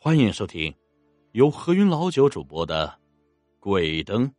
[0.00, 0.72] 欢迎收听
[1.32, 2.86] 由何云老九主播的
[3.58, 4.32] 《鬼灯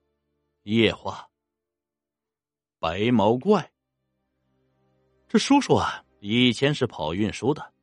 [0.63, 1.27] 夜话》。
[2.79, 3.69] 白毛怪，
[5.27, 7.73] 这叔叔啊，以前是跑运输的。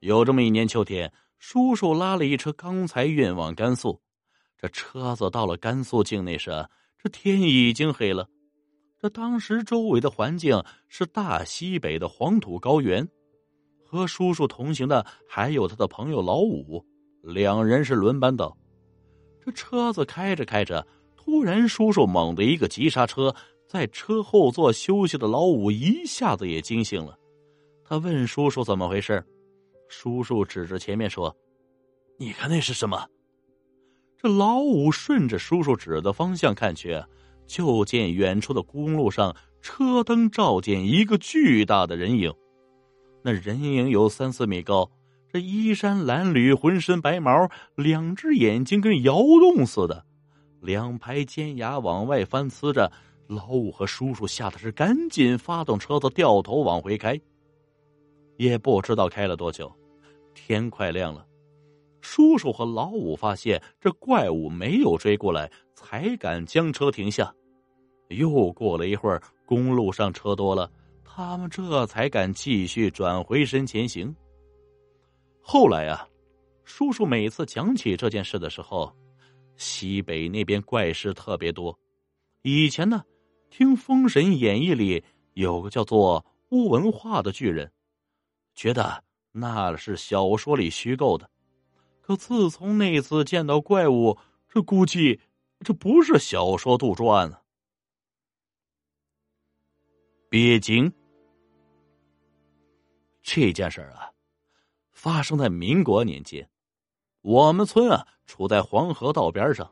[0.00, 3.98] 有这么一年秋天，叔叔拉了一车钢材运往甘肃。
[4.58, 6.68] 这车子到了甘肃境内时，
[6.98, 8.28] 这天已经黑了。
[9.00, 13.08] 这当时周围的环境是大西北的黄土高原。
[13.82, 16.84] 和叔叔同行的还有他的朋友老五。
[17.24, 18.54] 两人是轮班到，
[19.42, 20.86] 这车子开着开着，
[21.16, 23.34] 突然叔叔猛的一个急刹车，
[23.66, 27.18] 在车后座休息的老五一下子也惊醒了。
[27.82, 29.24] 他问叔叔怎么回事，
[29.88, 31.34] 叔叔指着前面说
[32.18, 33.06] ：“你看那是什么？”
[34.20, 37.02] 这老五顺着叔叔指的方向看去，
[37.46, 42.32] 就见远处的公路上车灯照见一个巨大的人影，
[43.22, 44.90] 那人影有三四米高。
[45.34, 50.04] 这衣衫褴褛，浑身白毛，两只眼睛跟窑洞似的，
[50.60, 52.88] 两排尖牙往外翻呲着。
[53.26, 57.20] 老五和叔叔吓得是赶紧发动车子，掉头往回开。
[58.36, 59.74] 也不知道开了多久，
[60.36, 61.26] 天快亮了。
[62.00, 67.34] 叔叔和老五发现这怪物没有追过来，才敢将车停下。
[68.10, 70.70] 又过了一会儿，公路上车多了，
[71.04, 74.14] 他们这才敢继续转回身前行。
[75.46, 76.08] 后来啊，
[76.64, 78.90] 叔叔每次讲起这件事的时候，
[79.56, 81.78] 西北那边怪事特别多。
[82.40, 83.04] 以前呢，
[83.50, 85.04] 听《封神演义》里
[85.34, 87.70] 有个叫做乌文化的巨人，
[88.54, 91.30] 觉得那是小说里虚构的。
[92.00, 95.20] 可自从那次见到怪物，这估计
[95.60, 97.42] 这不是小说杜撰啊。
[100.30, 100.90] 鳖精
[103.22, 104.10] 这件事儿啊。
[104.94, 106.48] 发生在民国年间，
[107.20, 109.70] 我们村啊处在黄河道边上，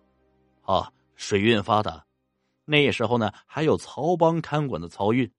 [0.62, 2.05] 啊，水运发达。
[2.65, 5.31] 那时候呢，还有曹帮看管的漕运。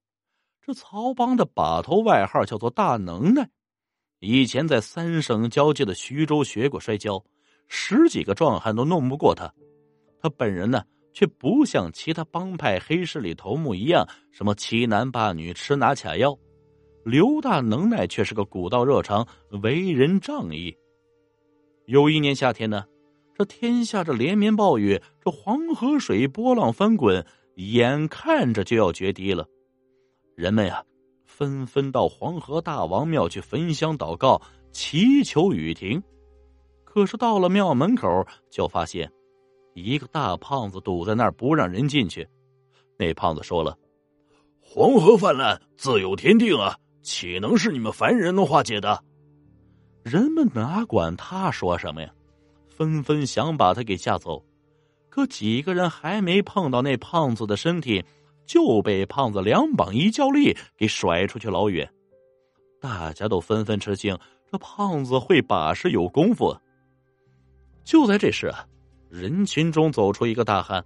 [0.62, 3.50] 这曹帮的把头外号叫做大能耐，
[4.20, 7.24] 以前在三省交界的徐州学过摔跤，
[7.68, 9.54] 十几个壮汉都弄不过他。
[10.22, 10.82] 他本人呢，
[11.14, 16.38] 却不像其他帮派黑势力头目一样，什么欺男霸女、吃拿卡要。
[17.04, 19.28] 刘大能耐却是个古道热肠，
[19.62, 20.76] 为人仗义。
[21.86, 22.86] 有一年夏天呢，
[23.36, 27.26] 这天下着连绵暴雨，这黄河水波浪翻滚，
[27.56, 29.46] 眼看着就要决堤了。
[30.36, 30.84] 人们呀，
[31.26, 34.42] 纷纷到黄河大王庙去焚香祷告，
[34.72, 36.02] 祈求雨停。
[36.86, 38.08] 可是到了庙门口，
[38.50, 39.12] 就发现
[39.74, 42.26] 一个大胖子堵在那儿，不让人进去。
[42.98, 43.78] 那胖子说了
[44.62, 49.04] ：“黄河泛滥，自有天定啊。”岂能是你们凡人能化解的？
[50.04, 52.10] 人们哪管他说什么呀？
[52.70, 54.44] 纷纷想把他给吓走。
[55.10, 58.04] 可几个人还没碰到那胖子的身体，
[58.48, 61.88] 就被胖子两膀一较力给甩出去老远。
[62.82, 64.18] 大家都纷纷吃惊，
[64.52, 66.58] 这胖子会把式有功夫。
[67.84, 68.52] 就在这时，
[69.10, 70.84] 人群中走出一个大汉，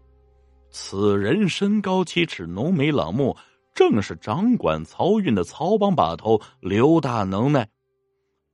[0.69, 3.37] 此人身高七尺，浓眉朗目。
[3.77, 7.69] 正是掌管漕运的漕帮把头刘大能耐。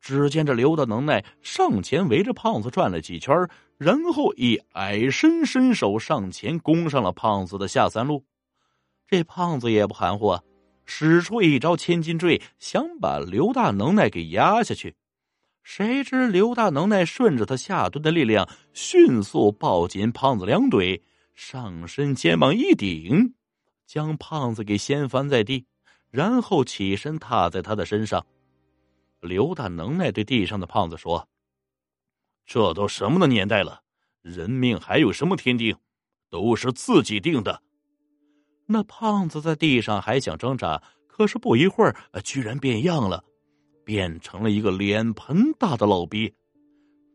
[0.02, 3.34] 只见这刘大能耐上前围着胖子转了几圈，
[3.78, 8.26] 然后一矮身伸手上前攻上了胖子的下三路。
[9.08, 10.44] 这胖子也不含糊，啊，
[10.86, 14.94] 使出一招千斤坠，想把刘大能耐给压下去。
[15.64, 21.02] 谁知刘大能耐顺着他下蹲的力量，迅速抱紧胖子两腿，
[21.34, 23.36] 上身肩膀一顶。
[23.86, 25.66] 将胖子给掀翻在地，
[26.10, 28.26] 然后起身踏在他的身上。
[29.22, 31.28] 刘大能耐对地上的胖子说
[32.46, 33.82] ：“这都什么的年代了，
[34.22, 35.76] 人命还有什么天定？
[36.30, 37.62] 都是自己定的。”
[38.68, 43.24] 那胖子在地上还想挣扎，可是不一会儿，居然变样了，
[43.86, 46.34] 变成了一个脸盆大的老鳖。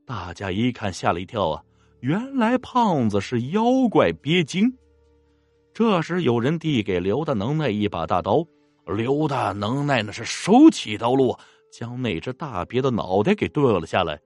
[0.06, 1.64] 大家一看，吓了一跳啊！
[2.00, 4.72] 原来胖子是妖怪鳖精。
[5.78, 8.44] 这时，有人递给刘大能耐一把大刀，
[8.84, 11.38] 刘大能耐那是手起刀落，
[11.70, 14.20] 将那只大鳖的脑袋给剁了下来，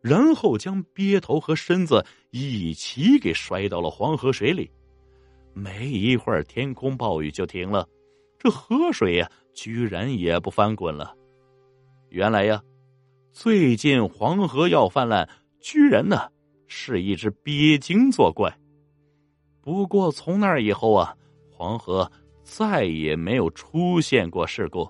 [0.00, 4.70] 然后将鳖头和身子一起给摔到了黄河水里。
[5.52, 7.86] 没一会儿，天空暴雨就停了，
[8.38, 11.14] 这河水呀，居然也不翻滚了。
[12.08, 12.62] 原来呀，
[13.30, 15.28] 最近黄河要泛滥，
[15.60, 16.30] 居然呢
[16.66, 18.50] 是一只鳖精作怪。
[19.64, 21.16] 不过从那以后啊，
[21.50, 22.10] 黄河
[22.42, 24.86] 再也没有出现过事故。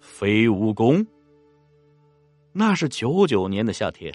[0.00, 1.06] 飞蜈蚣，
[2.52, 4.12] 那是九九年的夏天，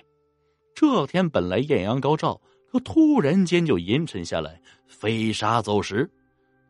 [0.76, 6.10] 这天本来艳阳高照，可突然间就阴沉下来，飞沙走石。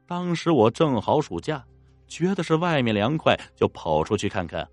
[0.05, 1.65] 当时我正好暑假，
[2.07, 4.69] 觉得是外面凉快，就跑出去看看。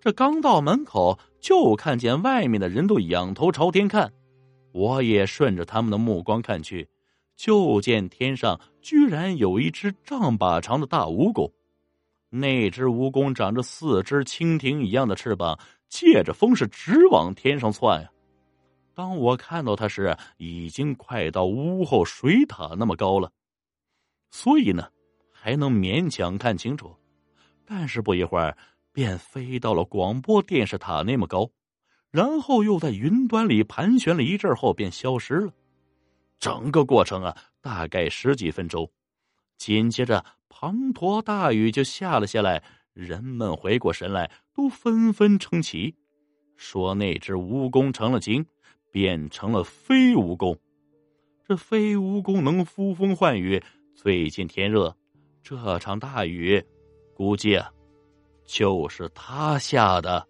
[0.00, 4.10] 这刚到门口，就看见外面的人都仰头朝天看，
[4.74, 6.88] 我也顺着他们的目光看去，
[7.36, 11.48] 就见天上居然有一只丈把长的大蜈蚣。
[12.28, 15.56] 那只蜈蚣长着四只蜻蜓一样的翅膀，
[15.88, 18.10] 借着风是直往天上窜呀。
[18.94, 23.30] 当我看到它时，已经快到屋后水塔那么高了，
[24.32, 24.88] 所以呢，
[25.30, 26.92] 还能勉强看清楚。
[27.64, 28.56] 但是不一会儿，
[28.92, 31.48] 便飞到了广播电视塔那么高，
[32.14, 35.52] 然后又在云端里盘旋了一阵后便消失了。
[36.38, 38.88] 整个过程啊，大概十几分钟。
[39.58, 40.24] 紧接着。
[40.48, 42.62] 滂沱大雨就下了下来，
[42.92, 45.92] 人们回过神来，都纷纷称奇，
[46.56, 48.46] 说那只蜈蚣成了精，
[48.92, 50.56] 变成了飞蜈蚣。
[51.46, 53.60] 这飞蜈蚣能呼风唤雨，
[53.96, 54.96] 最近天热，
[55.42, 56.64] 这场大雨，
[57.14, 57.68] 估计啊，
[58.46, 60.24] 就是他下的。